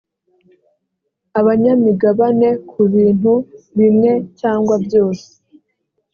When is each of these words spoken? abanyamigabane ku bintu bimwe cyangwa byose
abanyamigabane 1.39 2.49
ku 2.69 2.81
bintu 2.93 3.33
bimwe 3.77 4.11
cyangwa 4.39 4.75
byose 4.85 5.27